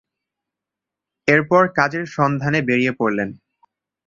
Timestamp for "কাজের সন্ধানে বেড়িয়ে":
1.77-2.93